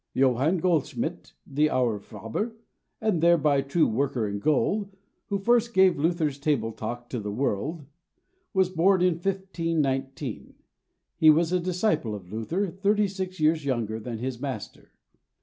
Johann 0.15 0.57
Goldschmid, 0.59 1.33
the 1.45 1.67
Aurifaber, 1.67 2.53
and 2.99 3.21
thereby 3.21 3.61
true 3.61 3.85
worker 3.85 4.27
in 4.27 4.39
gold, 4.39 4.89
who 5.27 5.37
first 5.37 5.75
gave 5.75 5.99
Luther's 5.99 6.39
Table 6.39 6.71
Talk 6.71 7.07
to 7.11 7.19
the 7.19 7.29
world, 7.31 7.85
was 8.51 8.69
born 8.71 9.03
in 9.03 9.13
1519. 9.13 10.55
He 11.17 11.29
was 11.29 11.51
a 11.51 11.59
disciple 11.59 12.15
of 12.15 12.33
Luther, 12.33 12.71
thirty 12.71 13.07
six 13.07 13.39
years 13.39 13.63
younger 13.63 13.99
than 13.99 14.17
his 14.17 14.41
master. 14.41 14.89